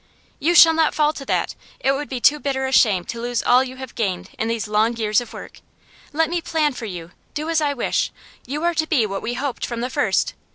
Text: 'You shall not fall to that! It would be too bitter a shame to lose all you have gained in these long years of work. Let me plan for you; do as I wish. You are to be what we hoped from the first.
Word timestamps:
'You 0.39 0.55
shall 0.55 0.73
not 0.73 0.95
fall 0.95 1.13
to 1.13 1.27
that! 1.27 1.53
It 1.79 1.91
would 1.91 2.09
be 2.09 2.19
too 2.19 2.39
bitter 2.39 2.65
a 2.65 2.71
shame 2.71 3.05
to 3.05 3.21
lose 3.21 3.43
all 3.43 3.63
you 3.63 3.75
have 3.75 3.93
gained 3.93 4.31
in 4.39 4.47
these 4.47 4.67
long 4.67 4.97
years 4.97 5.21
of 5.21 5.31
work. 5.31 5.61
Let 6.11 6.27
me 6.27 6.41
plan 6.41 6.73
for 6.73 6.85
you; 6.85 7.11
do 7.35 7.49
as 7.51 7.61
I 7.61 7.75
wish. 7.75 8.09
You 8.47 8.63
are 8.63 8.73
to 8.73 8.87
be 8.87 9.05
what 9.05 9.21
we 9.21 9.35
hoped 9.35 9.63
from 9.63 9.81
the 9.81 9.91
first. 9.91 10.33